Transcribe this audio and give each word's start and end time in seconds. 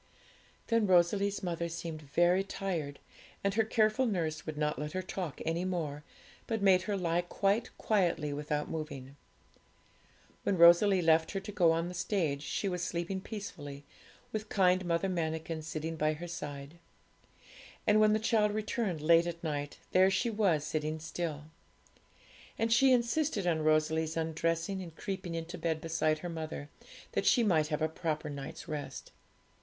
Then 0.65 0.87
Rosalie's 0.87 1.43
mother 1.43 1.69
seemed 1.69 2.01
very 2.01 2.43
tired, 2.43 2.97
and 3.43 3.53
her 3.53 3.63
careful 3.63 4.07
nurse 4.07 4.47
would 4.47 4.57
not 4.57 4.79
let 4.79 4.93
her 4.93 5.01
talk 5.03 5.39
any 5.45 5.63
more, 5.63 6.03
but 6.47 6.59
made 6.59 6.81
her 6.89 6.97
lie 6.97 7.21
quite 7.21 7.69
quietly 7.77 8.33
without 8.33 8.67
moving. 8.67 9.15
When 10.41 10.57
Rosalie 10.57 11.03
left 11.03 11.33
her 11.33 11.39
to 11.41 11.51
go 11.51 11.71
on 11.71 11.87
the 11.87 11.93
stage, 11.93 12.41
she 12.41 12.67
was 12.67 12.81
sleeping 12.81 13.21
peacefully, 13.21 13.83
with 14.31 14.49
kind 14.49 14.83
Mother 14.85 15.07
Manikin 15.07 15.61
sitting 15.61 15.97
by 15.97 16.13
her 16.13 16.27
side. 16.27 16.79
And 17.85 17.99
when 17.99 18.13
the 18.13 18.17
child 18.17 18.53
returned 18.53 19.01
late 19.01 19.27
at 19.27 19.43
night, 19.43 19.77
there 19.91 20.09
she 20.09 20.31
was 20.31 20.63
sitting 20.65 20.99
still. 20.99 21.43
And 22.57 22.73
she 22.73 22.91
insisted 22.91 23.45
on 23.45 23.61
Rosalie's 23.63 24.17
undressing 24.17 24.81
and 24.81 24.95
creeping 24.95 25.35
into 25.35 25.59
bed 25.59 25.79
beside 25.79 26.17
her 26.25 26.29
mother, 26.29 26.69
that 27.11 27.27
she 27.27 27.43
might 27.43 27.67
have 27.67 27.83
a 27.83 27.87
proper 27.87 28.31
night's 28.31 28.67
rest. 28.67 29.11